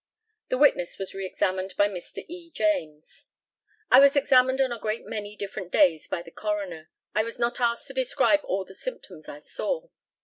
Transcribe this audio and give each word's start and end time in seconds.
The 0.49 0.57
witness 0.57 0.97
was 0.97 1.13
re 1.13 1.27
examined 1.27 1.75
by 1.77 1.87
Mr. 1.87 2.25
E. 2.27 2.49
JAMES: 2.49 3.29
I 3.91 3.99
was 3.99 4.15
examined 4.15 4.59
on 4.59 4.71
a 4.71 4.79
great 4.79 5.05
many 5.05 5.35
different 5.35 5.71
days 5.71 6.07
by 6.07 6.23
the 6.23 6.31
coroner. 6.31 6.89
I 7.13 7.21
was 7.21 7.37
not 7.37 7.59
asked 7.59 7.85
to 7.85 7.93
describe 7.93 8.41
all 8.43 8.65
the 8.65 8.73
symptoms 8.73 9.29
I 9.29 9.37
saw. 9.37 9.89